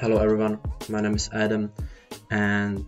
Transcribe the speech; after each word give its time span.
Hello 0.00 0.16
everyone, 0.16 0.58
my 0.88 1.02
name 1.02 1.14
is 1.14 1.28
Adam 1.30 1.70
and 2.30 2.86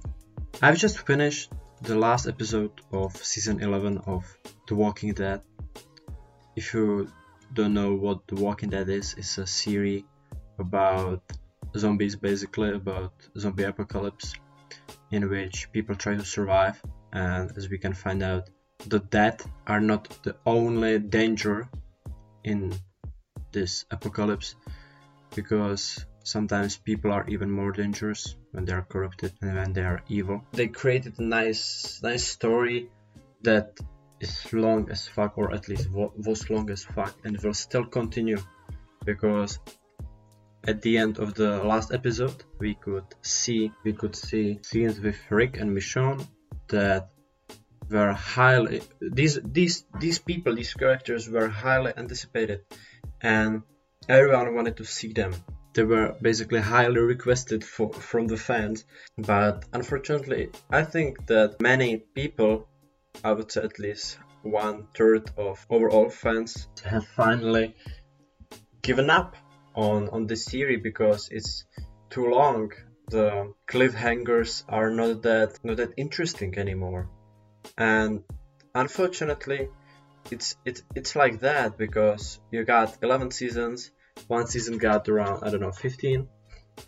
I've 0.63 0.79
just 0.79 1.07
finished 1.07 1.53
the 1.83 1.95
last 1.95 2.27
episode 2.27 2.73
of 2.91 3.15
season 3.15 3.61
11 3.61 3.99
of 4.07 4.25
The 4.67 4.75
Walking 4.75 5.13
Dead. 5.13 5.43
If 6.57 6.73
you 6.73 7.13
don't 7.53 7.75
know 7.75 7.95
what 7.95 8.27
The 8.29 8.37
Walking 8.37 8.71
Dead 8.71 8.89
is, 8.89 9.15
it's 9.19 9.37
a 9.37 9.47
series 9.47 10.05
about 10.59 11.21
zombies 11.77 12.17
basically, 12.17 12.71
about 12.71 13.13
zombie 13.37 13.65
apocalypse 13.65 14.33
in 15.11 15.29
which 15.29 15.71
people 15.71 15.95
try 15.95 16.15
to 16.15 16.25
survive 16.25 16.81
and 17.13 17.53
as 17.59 17.69
we 17.69 17.77
can 17.77 17.93
find 17.93 18.23
out 18.23 18.49
the 18.87 19.01
dead 19.01 19.43
are 19.67 19.83
not 19.83 20.09
the 20.23 20.35
only 20.47 20.99
danger 20.99 21.69
in 22.43 22.73
this 23.53 23.85
apocalypse 23.91 24.55
because 25.35 26.07
sometimes 26.25 26.77
people 26.77 27.13
are 27.13 27.27
even 27.29 27.51
more 27.51 27.73
dangerous 27.73 28.37
when 28.53 28.65
they 28.65 28.73
are 28.73 28.87
corrupted 28.89 29.33
and 29.41 29.57
when 29.57 29.73
they 29.73 29.83
are 29.83 30.03
evil. 30.09 30.45
They 30.53 30.69
created 30.69 31.19
a 31.19 31.23
nice, 31.23 32.01
nice 32.03 32.25
story 32.27 32.89
that 33.43 33.79
is 34.21 34.53
long 34.53 34.91
as 34.91 35.09
fuck, 35.09 35.37
or 35.37 35.53
at 35.53 35.69
least 35.69 35.89
was 35.91 36.49
long 36.49 36.71
as 36.71 36.85
fuck, 36.85 37.15
and 37.25 37.37
will 37.43 37.55
still 37.55 37.85
continue 37.85 38.39
because 39.05 39.59
at 40.65 40.81
the 40.83 40.99
end 40.99 41.19
of 41.19 41.35
the 41.35 41.63
last 41.65 41.93
episode 41.93 42.45
we 42.59 42.75
could 42.75 43.05
see 43.21 43.73
we 43.85 43.93
could 43.93 44.15
see 44.15 44.61
scenes 44.63 45.01
with 45.01 45.19
Rick 45.29 45.59
and 45.59 45.77
Michonne 45.77 46.25
that 46.69 47.11
were 47.91 48.13
highly 48.13 48.81
these 49.01 49.41
these 49.45 49.85
these 49.99 50.19
people 50.19 50.55
these 50.55 50.73
characters 50.75 51.29
were 51.29 51.49
highly 51.49 51.93
anticipated 51.97 52.61
and 53.21 53.63
everyone 54.09 54.55
wanted 54.55 54.77
to 54.77 54.85
see 54.85 55.13
them 55.13 55.35
they 55.75 55.85
were 55.85 56.15
basically 56.21 56.61
highly 56.61 57.01
requested 57.01 57.65
for, 57.65 57.93
from 57.93 58.27
the 58.27 58.37
fans. 58.37 58.85
But 59.17 59.65
unfortunately, 59.73 60.51
I 60.71 60.83
think 60.83 61.27
that 61.27 61.61
many 61.61 61.99
people, 61.99 62.69
I 63.25 63.33
would 63.33 63.51
say 63.51 63.63
at 63.63 63.79
least 63.79 64.19
one 64.43 64.89
third 64.95 65.31
of 65.37 65.65
overall 65.71 66.11
fans, 66.11 66.69
have 66.85 67.07
finally 67.07 67.75
given 68.83 69.09
up 69.11 69.37
on, 69.75 70.09
on 70.11 70.27
this 70.27 70.45
series 70.45 70.83
because 70.83 71.29
it's 71.31 71.65
too 72.11 72.29
long. 72.29 72.73
The 73.09 73.53
cliffhangers 73.67 74.65
are 74.69 74.91
not 74.91 75.23
that 75.23 75.59
not 75.63 75.77
that 75.79 75.93
interesting 75.97 76.57
anymore. 76.59 77.09
And 77.77 78.23
unfortunately, 78.75 79.69
it's 80.31 80.57
it's 80.65 80.83
it's 80.95 81.17
like 81.17 81.41
that 81.41 81.77
because 81.77 82.41
you 82.51 82.65
got 82.65 82.97
11 83.03 83.31
seasons 83.33 83.91
one 84.29 84.47
season 84.47 84.79
got 84.79 85.09
around 85.09 85.43
I 85.43 85.51
don't 85.51 85.61
know 85.61 85.73
15 85.73 86.29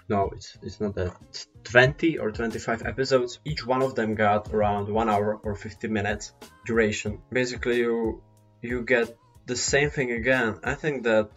no 0.08 0.30
it's 0.34 0.56
it's 0.62 0.80
not 0.80 0.94
that. 0.94 1.14
It's 1.28 1.46
20 1.64 2.18
or 2.18 2.30
25 2.30 2.82
episodes. 2.82 3.38
Each 3.44 3.66
one 3.66 3.82
of 3.82 3.94
them 3.94 4.14
got 4.14 4.52
around 4.52 4.88
one 4.88 5.08
hour 5.08 5.36
or 5.42 5.54
50 5.54 5.88
minutes 5.88 6.32
duration. 6.66 7.20
Basically 7.30 7.78
you 7.78 8.22
you 8.62 8.82
get 8.82 9.16
the 9.46 9.56
same 9.56 9.90
thing 9.90 10.10
again. 10.12 10.58
I 10.64 10.74
think 10.74 11.04
that 11.04 11.28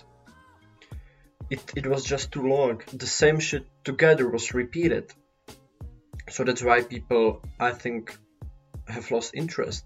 it, 1.50 1.62
it 1.76 1.88
was 1.88 2.04
just 2.04 2.32
too 2.32 2.44
long. 2.48 2.82
The 2.94 3.08
same 3.08 3.40
shit 3.40 3.66
together 3.84 4.30
was 4.30 4.54
repeated. 4.54 5.12
So 6.30 6.44
that's 6.44 6.64
why 6.64 6.82
people 6.82 7.42
I 7.60 7.72
think 7.72 8.18
have 8.88 9.10
lost 9.12 9.32
interest. 9.34 9.86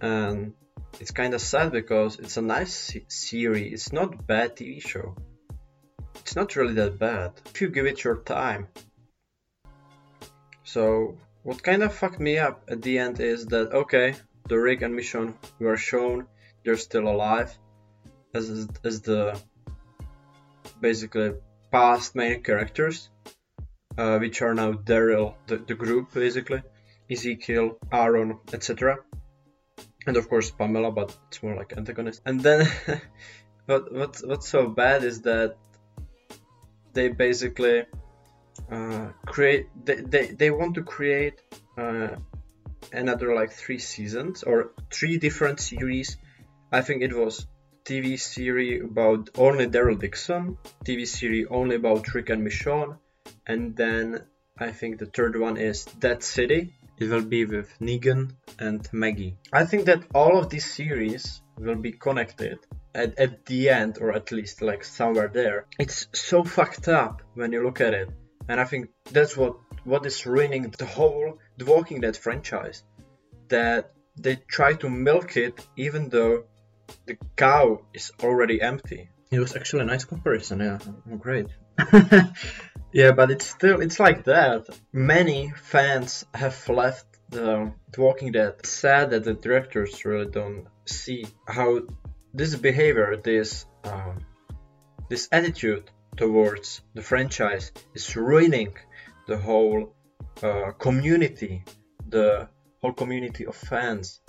And 0.00 0.54
it's 0.98 1.10
kind 1.10 1.34
of 1.34 1.40
sad 1.40 1.72
because 1.72 2.18
it's 2.18 2.36
a 2.36 2.42
nice 2.42 2.96
series. 3.08 3.72
It's 3.72 3.92
not 3.92 4.26
bad 4.26 4.56
TV 4.56 4.82
show. 4.82 5.14
It's 6.16 6.36
not 6.36 6.56
really 6.56 6.74
that 6.74 6.98
bad 6.98 7.32
if 7.46 7.60
you 7.60 7.68
give 7.68 7.86
it 7.86 8.04
your 8.04 8.16
time. 8.22 8.68
So 10.64 11.18
what 11.42 11.62
kind 11.62 11.82
of 11.82 11.94
fucked 11.94 12.20
me 12.20 12.38
up 12.38 12.64
at 12.68 12.82
the 12.82 12.98
end 12.98 13.20
is 13.20 13.46
that 13.46 13.72
okay, 13.72 14.14
the 14.48 14.58
Rick 14.58 14.82
and 14.82 14.94
Michonne 14.94 15.34
were 15.58 15.76
shown, 15.76 16.26
they're 16.64 16.76
still 16.76 17.08
alive, 17.08 17.56
as 18.34 18.68
as 18.84 19.00
the 19.02 19.40
basically 20.80 21.32
past 21.70 22.14
main 22.14 22.42
characters, 22.42 23.08
uh, 23.96 24.18
which 24.18 24.42
are 24.42 24.54
now 24.54 24.72
Daryl, 24.72 25.34
the, 25.46 25.56
the 25.56 25.74
group 25.74 26.12
basically, 26.12 26.62
Ezekiel, 27.10 27.78
Aaron, 27.92 28.38
etc 28.52 28.98
and 30.06 30.16
of 30.16 30.28
course 30.28 30.50
Pamela, 30.50 30.90
but 30.90 31.16
it's 31.28 31.42
more 31.42 31.56
like 31.56 31.74
antagonist. 31.76 32.22
And 32.24 32.40
then, 32.40 32.68
what 33.66 33.92
what's 33.92 34.24
what's 34.24 34.48
so 34.48 34.68
bad 34.68 35.04
is 35.04 35.22
that 35.22 35.56
they 36.92 37.08
basically 37.08 37.84
uh, 38.70 39.08
create 39.26 39.66
they, 39.84 39.96
they 39.96 40.26
they 40.26 40.50
want 40.50 40.74
to 40.74 40.82
create 40.82 41.40
uh, 41.78 42.16
another 42.92 43.34
like 43.34 43.52
three 43.52 43.78
seasons 43.78 44.42
or 44.42 44.72
three 44.90 45.18
different 45.18 45.60
series. 45.60 46.16
I 46.72 46.82
think 46.82 47.02
it 47.02 47.12
was 47.12 47.46
TV 47.84 48.18
series 48.18 48.84
about 48.84 49.30
only 49.36 49.66
Daryl 49.66 49.98
Dixon, 49.98 50.58
TV 50.84 51.06
series 51.06 51.46
only 51.50 51.76
about 51.76 52.14
Rick 52.14 52.30
and 52.30 52.46
Michonne, 52.46 52.98
and 53.46 53.76
then 53.76 54.22
I 54.56 54.72
think 54.72 54.98
the 54.98 55.06
third 55.06 55.38
one 55.38 55.56
is 55.56 55.84
Dead 55.84 56.22
City, 56.22 56.74
it 57.00 57.08
will 57.08 57.24
be 57.24 57.46
with 57.46 57.76
Negan 57.80 58.32
and 58.58 58.86
Maggie. 58.92 59.38
I 59.52 59.64
think 59.64 59.86
that 59.86 60.04
all 60.14 60.38
of 60.38 60.50
these 60.50 60.70
series 60.70 61.40
will 61.58 61.76
be 61.76 61.92
connected 61.92 62.58
at, 62.94 63.18
at 63.18 63.46
the 63.46 63.70
end, 63.70 63.98
or 64.00 64.12
at 64.12 64.30
least 64.30 64.60
like 64.60 64.84
somewhere 64.84 65.28
there. 65.28 65.66
It's 65.78 66.06
so 66.12 66.44
fucked 66.44 66.88
up 66.88 67.22
when 67.34 67.52
you 67.52 67.64
look 67.64 67.80
at 67.80 67.94
it, 67.94 68.10
and 68.48 68.60
I 68.60 68.64
think 68.64 68.90
that's 69.10 69.36
what 69.36 69.56
what 69.84 70.04
is 70.04 70.26
ruining 70.26 70.70
the 70.70 70.84
whole 70.84 71.38
The 71.56 71.64
Walking 71.64 72.00
Dead 72.02 72.16
franchise. 72.16 72.84
That 73.48 73.92
they 74.16 74.36
try 74.36 74.74
to 74.74 74.88
milk 74.90 75.36
it 75.36 75.66
even 75.76 76.10
though 76.10 76.44
the 77.06 77.16
cow 77.36 77.86
is 77.94 78.12
already 78.22 78.60
empty. 78.60 79.08
It 79.30 79.40
was 79.40 79.56
actually 79.56 79.82
a 79.82 79.86
nice 79.86 80.04
comparison, 80.04 80.60
yeah, 80.60 80.78
great. 81.18 81.46
Yeah, 82.92 83.12
but 83.12 83.30
it's 83.30 83.46
still 83.46 83.80
it's 83.80 84.00
like 84.00 84.24
that. 84.24 84.68
Many 84.92 85.52
fans 85.56 86.24
have 86.34 86.68
left 86.68 87.06
the, 87.30 87.72
Walking 87.96 88.32
Dead. 88.32 88.66
sad 88.66 89.10
that 89.10 89.24
the 89.24 89.34
directors 89.34 90.04
really 90.04 90.30
don't 90.30 90.66
see 90.86 91.26
how 91.46 91.80
this 92.34 92.54
behavior, 92.56 93.16
this 93.16 93.66
um, 93.84 94.18
this 95.08 95.28
attitude 95.30 95.90
towards 96.16 96.80
the 96.94 97.02
franchise 97.02 97.72
is 97.94 98.16
ruining 98.16 98.74
the 99.26 99.38
whole 99.38 99.94
uh, 100.42 100.72
community, 100.72 101.64
the 102.08 102.48
whole 102.80 102.92
community 102.92 103.46
of 103.46 103.54
fans, 103.54 104.20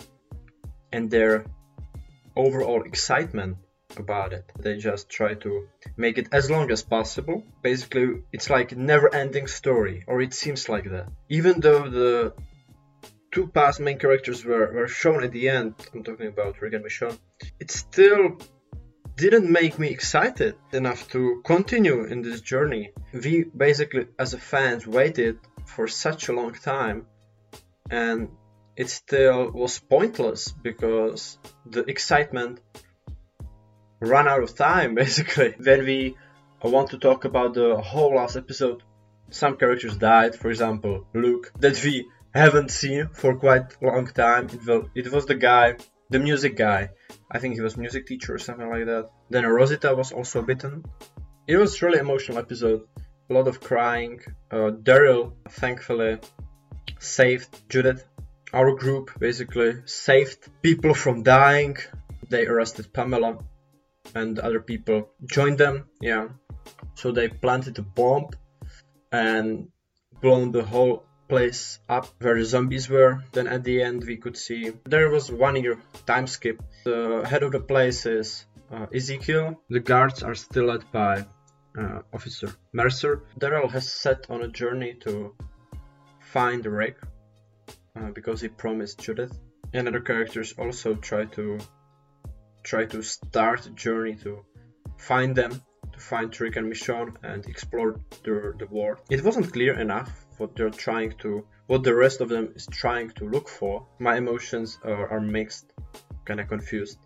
and 0.91 1.09
their 1.09 1.45
overall 2.35 2.83
excitement 2.83 3.57
about 3.99 4.33
it. 4.33 4.51
They 4.57 4.77
just 4.77 5.09
try 5.09 5.33
to 5.35 5.67
make 5.97 6.17
it 6.17 6.27
as 6.31 6.49
long 6.49 6.71
as 6.71 6.83
possible. 6.83 7.43
Basically, 7.61 8.23
it's 8.31 8.49
like 8.49 8.75
never-ending 8.75 9.47
story, 9.47 10.03
or 10.07 10.21
it 10.21 10.33
seems 10.33 10.69
like 10.69 10.89
that. 10.89 11.07
Even 11.29 11.59
though 11.59 11.89
the 11.89 12.33
two 13.31 13.47
past 13.47 13.79
main 13.79 13.97
characters 13.97 14.43
were, 14.43 14.71
were 14.73 14.87
shown 14.87 15.23
at 15.23 15.31
the 15.31 15.49
end, 15.49 15.75
I'm 15.93 16.03
talking 16.03 16.27
about 16.27 16.61
Rick 16.61 16.73
and 16.73 16.85
Michonne, 16.85 17.17
it 17.59 17.71
still 17.71 18.37
didn't 19.15 19.49
make 19.49 19.77
me 19.77 19.89
excited 19.89 20.55
enough 20.73 21.09
to 21.09 21.41
continue 21.45 22.05
in 22.05 22.21
this 22.21 22.41
journey. 22.41 22.91
We 23.13 23.43
basically, 23.43 24.07
as 24.17 24.33
a 24.33 24.37
fans, 24.37 24.87
waited 24.87 25.39
for 25.65 25.87
such 25.87 26.29
a 26.29 26.33
long 26.33 26.53
time, 26.53 27.05
and 27.89 28.29
it 28.75 28.89
still 28.89 29.51
was 29.51 29.79
pointless 29.79 30.51
because 30.51 31.37
the 31.65 31.83
excitement 31.83 32.59
run 34.01 34.27
out 34.27 34.43
of 34.43 34.55
time 34.55 34.95
basically. 35.03 35.55
When 35.57 35.85
we 35.85 36.15
want 36.61 36.89
to 36.89 36.97
talk 36.97 37.25
about 37.25 37.53
the 37.53 37.77
whole 37.77 38.15
last 38.15 38.35
episode, 38.35 38.83
some 39.29 39.55
characters 39.55 39.95
died, 39.97 40.35
for 40.35 40.49
example, 40.49 41.07
Luke, 41.13 41.51
that 41.59 41.81
we 41.83 42.07
haven't 42.33 42.71
seen 42.71 43.09
for 43.13 43.35
quite 43.35 43.77
a 43.81 43.85
long 43.85 44.07
time. 44.07 44.49
It, 44.95 45.11
was 45.11 45.25
the 45.25 45.35
guy, 45.35 45.75
the 46.09 46.19
music 46.19 46.57
guy. 46.57 46.89
I 47.29 47.39
think 47.39 47.55
he 47.55 47.61
was 47.61 47.77
music 47.77 48.07
teacher 48.07 48.35
or 48.35 48.39
something 48.39 48.69
like 48.69 48.85
that. 48.85 49.09
Then 49.29 49.45
Rosita 49.45 49.95
was 49.95 50.11
also 50.11 50.41
bitten. 50.41 50.83
It 51.47 51.57
was 51.57 51.81
really 51.81 51.99
emotional 51.99 52.39
episode. 52.39 52.81
A 53.29 53.33
lot 53.33 53.47
of 53.47 53.61
crying. 53.61 54.19
Uh, 54.51 54.71
Daryl, 54.71 55.33
thankfully, 55.49 56.19
saved 56.99 57.69
Judith. 57.69 58.05
Our 58.53 58.75
group 58.75 59.17
basically 59.17 59.75
saved 59.85 60.49
people 60.61 60.93
from 60.93 61.23
dying. 61.23 61.77
They 62.29 62.45
arrested 62.45 62.91
Pamela 62.93 63.39
and 64.15 64.39
other 64.39 64.59
people 64.59 65.09
joined 65.25 65.57
them. 65.57 65.85
Yeah, 66.01 66.29
so 66.95 67.11
they 67.11 67.29
planted 67.29 67.79
a 67.79 67.81
bomb 67.81 68.29
and 69.11 69.67
blown 70.21 70.51
the 70.51 70.63
whole 70.63 71.05
place 71.27 71.79
up 71.87 72.07
where 72.19 72.37
the 72.37 72.45
zombies 72.45 72.89
were. 72.89 73.23
Then 73.31 73.47
at 73.47 73.63
the 73.63 73.81
end 73.81 74.03
we 74.03 74.17
could 74.17 74.37
see 74.37 74.71
there 74.85 75.09
was 75.09 75.31
one 75.31 75.55
year 75.55 75.81
time 76.05 76.27
skip. 76.27 76.61
The 76.83 77.25
head 77.27 77.43
of 77.43 77.51
the 77.51 77.59
place 77.59 78.05
is 78.05 78.45
uh, 78.71 78.87
Ezekiel. 78.93 79.59
The 79.69 79.79
guards 79.79 80.23
are 80.23 80.35
still 80.35 80.65
led 80.65 80.83
by 80.91 81.25
uh, 81.77 81.99
officer 82.13 82.49
Mercer. 82.73 83.23
Daryl 83.39 83.71
has 83.71 83.91
set 83.91 84.29
on 84.29 84.41
a 84.41 84.47
journey 84.47 84.93
to 85.05 85.35
find 86.19 86.65
Rick 86.65 86.97
uh, 87.95 88.11
because 88.11 88.41
he 88.41 88.47
promised 88.47 88.99
Judith, 88.99 89.37
and 89.73 89.87
other 89.87 90.01
characters 90.01 90.53
also 90.57 90.95
try 90.95 91.25
to 91.25 91.59
try 92.63 92.85
to 92.85 93.01
start 93.01 93.65
a 93.65 93.69
journey 93.71 94.15
to 94.15 94.45
find 94.97 95.35
them, 95.35 95.61
to 95.91 95.99
find 95.99 96.39
Rick 96.39 96.55
and 96.57 96.71
Michonne 96.71 97.15
and 97.23 97.45
explore 97.47 97.99
the, 98.23 98.53
the 98.57 98.67
world. 98.67 98.99
It 99.09 99.23
wasn't 99.23 99.51
clear 99.51 99.79
enough 99.79 100.09
what 100.37 100.55
they're 100.55 100.69
trying 100.69 101.13
to, 101.19 101.45
what 101.67 101.83
the 101.83 101.95
rest 101.95 102.21
of 102.21 102.29
them 102.29 102.53
is 102.55 102.67
trying 102.67 103.09
to 103.11 103.29
look 103.29 103.49
for. 103.49 103.87
My 103.99 104.17
emotions 104.17 104.77
are, 104.83 105.07
are 105.09 105.21
mixed, 105.21 105.73
kind 106.25 106.39
of 106.39 106.47
confused. 106.47 106.97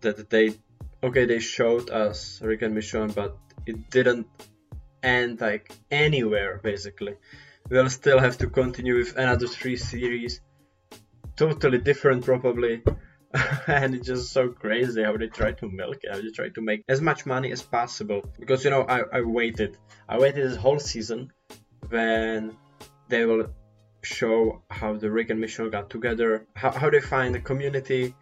That 0.00 0.30
they, 0.30 0.54
okay, 1.02 1.24
they 1.26 1.40
showed 1.40 1.90
us 1.90 2.40
Rick 2.42 2.62
and 2.62 2.76
Michonne, 2.76 3.14
but 3.14 3.36
it 3.66 3.90
didn't 3.90 4.26
end 5.02 5.40
like 5.40 5.70
anywhere 5.90 6.60
basically. 6.62 7.14
We'll 7.70 7.88
still 7.88 8.18
have 8.18 8.38
to 8.38 8.48
continue 8.48 8.96
with 8.96 9.16
another 9.16 9.46
three 9.46 9.76
series, 9.76 10.40
totally 11.36 11.78
different 11.78 12.24
probably. 12.24 12.82
and 13.66 13.94
it's 13.94 14.06
just 14.06 14.32
so 14.32 14.48
crazy 14.48 15.02
how 15.02 15.16
they 15.16 15.26
try 15.26 15.52
to 15.52 15.68
milk 15.68 15.98
it, 16.02 16.10
how 16.12 16.20
they 16.20 16.30
try 16.30 16.48
to 16.50 16.60
make 16.60 16.84
as 16.88 17.00
much 17.00 17.26
money 17.26 17.50
as 17.50 17.62
possible. 17.62 18.22
Because 18.38 18.64
you 18.64 18.70
know, 18.70 18.82
I, 18.82 19.00
I 19.12 19.20
waited. 19.22 19.76
I 20.08 20.18
waited 20.18 20.48
this 20.48 20.56
whole 20.56 20.78
season 20.78 21.32
when 21.88 22.56
they 23.08 23.24
will 23.24 23.48
show 24.02 24.62
how 24.70 24.96
the 24.96 25.10
Rick 25.10 25.30
and 25.30 25.42
Michonne 25.42 25.72
got 25.72 25.90
together, 25.90 26.46
how, 26.54 26.70
how 26.70 26.90
they 26.90 27.00
find 27.00 27.34
the 27.34 27.40
community, 27.40 28.14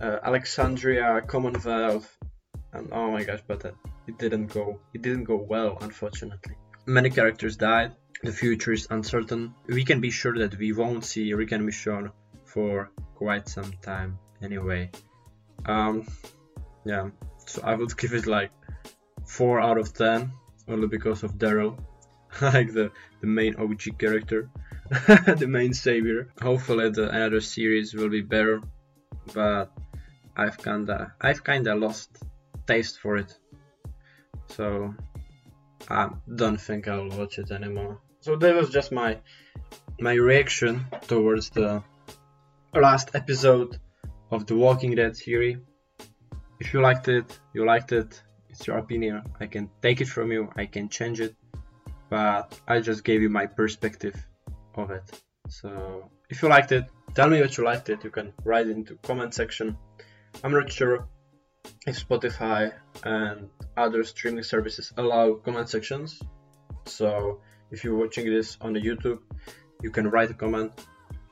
uh, 0.00 0.18
Alexandria, 0.22 1.22
Commonwealth, 1.26 2.18
and 2.72 2.88
oh 2.92 3.10
my 3.10 3.24
gosh, 3.24 3.40
but 3.46 3.64
it 4.06 4.18
didn't 4.18 4.48
go. 4.48 4.80
It 4.92 5.02
didn't 5.02 5.24
go 5.24 5.36
well, 5.36 5.78
unfortunately. 5.80 6.54
Many 6.86 7.10
characters 7.10 7.56
died. 7.56 7.92
The 8.22 8.32
future 8.32 8.72
is 8.72 8.88
uncertain. 8.90 9.54
We 9.66 9.84
can 9.84 10.00
be 10.00 10.10
sure 10.10 10.36
that 10.38 10.58
we 10.58 10.72
won't 10.72 11.04
see 11.04 11.32
Rick 11.32 11.52
and 11.52 11.66
Michonne 11.66 12.12
for 12.44 12.90
quite 13.14 13.48
some 13.48 13.72
time 13.80 14.18
anyway. 14.42 14.90
Um, 15.66 16.06
yeah, 16.84 17.10
so 17.46 17.62
I 17.62 17.74
would 17.74 17.96
give 17.96 18.14
it 18.14 18.26
like 18.26 18.50
4 19.26 19.60
out 19.60 19.78
of 19.78 19.92
10, 19.92 20.32
only 20.68 20.88
because 20.88 21.22
of 21.22 21.34
Daryl, 21.34 21.78
like 22.40 22.72
the, 22.72 22.90
the 23.20 23.26
main 23.26 23.56
OG 23.56 23.98
character, 23.98 24.48
the 24.90 25.46
main 25.48 25.72
savior. 25.72 26.28
Hopefully 26.40 26.90
the 26.90 27.08
another 27.10 27.40
series 27.40 27.94
will 27.94 28.08
be 28.08 28.22
better, 28.22 28.60
but 29.34 29.70
I've 30.36 30.58
kinda, 30.58 31.14
I've 31.20 31.44
kinda 31.44 31.74
lost 31.74 32.10
taste 32.66 32.98
for 33.00 33.16
it. 33.16 33.36
So 34.48 34.94
I 35.88 36.10
don't 36.34 36.60
think 36.60 36.88
I'll 36.88 37.08
watch 37.08 37.38
it 37.38 37.50
anymore. 37.50 38.00
So 38.20 38.36
that 38.36 38.54
was 38.54 38.70
just 38.70 38.92
my 38.92 39.18
my 39.98 40.14
reaction 40.14 40.86
towards 41.06 41.50
the 41.50 41.82
last 42.74 43.10
episode 43.14 43.78
of 44.30 44.46
the 44.46 44.54
Walking 44.54 44.94
Dead 44.94 45.16
series. 45.16 45.58
If 46.60 46.72
you 46.72 46.80
liked 46.80 47.08
it, 47.08 47.38
you 47.54 47.64
liked 47.64 47.92
it, 47.92 48.22
it's 48.48 48.66
your 48.66 48.78
opinion. 48.78 49.22
I 49.40 49.46
can 49.46 49.70
take 49.82 50.00
it 50.00 50.08
from 50.08 50.30
you, 50.30 50.50
I 50.56 50.66
can 50.66 50.88
change 50.88 51.20
it, 51.20 51.34
but 52.08 52.58
I 52.68 52.80
just 52.80 53.02
gave 53.04 53.22
you 53.22 53.28
my 53.30 53.46
perspective 53.46 54.14
of 54.74 54.90
it. 54.90 55.02
So 55.48 56.10
if 56.28 56.42
you 56.42 56.48
liked 56.48 56.72
it, 56.72 56.84
tell 57.14 57.28
me 57.28 57.40
what 57.40 57.56
you 57.56 57.64
liked 57.64 57.88
it. 57.88 58.04
You 58.04 58.10
can 58.10 58.32
write 58.44 58.68
it 58.68 58.76
into 58.76 58.96
comment 59.02 59.34
section. 59.34 59.76
I'm 60.44 60.52
not 60.52 60.70
sure 60.70 61.08
if 61.86 62.08
Spotify 62.08 62.72
and 63.04 63.48
other 63.76 64.04
streaming 64.04 64.44
services 64.44 64.92
allow 64.96 65.34
comment 65.34 65.68
sections. 65.68 66.20
So 66.84 67.40
if 67.70 67.82
you're 67.82 67.96
watching 67.96 68.26
this 68.26 68.56
on 68.60 68.74
the 68.74 68.80
YouTube, 68.80 69.18
you 69.82 69.90
can 69.90 70.08
write 70.08 70.30
a 70.30 70.34
comment. 70.34 70.72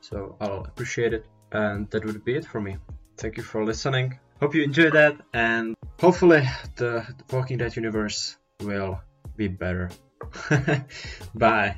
So 0.01 0.35
I'll 0.41 0.61
appreciate 0.61 1.13
it. 1.13 1.25
And 1.51 1.89
that 1.91 2.05
would 2.05 2.23
be 2.23 2.35
it 2.35 2.45
for 2.45 2.61
me. 2.61 2.77
Thank 3.17 3.37
you 3.37 3.43
for 3.43 3.63
listening. 3.63 4.19
Hope 4.39 4.55
you 4.55 4.63
enjoyed 4.63 4.93
that 4.93 5.17
and 5.33 5.75
hopefully 5.99 6.47
the 6.77 7.05
Walking 7.31 7.57
Dead 7.57 7.75
universe 7.75 8.37
will 8.61 9.01
be 9.35 9.47
better. 9.47 9.89
Bye. 11.35 11.75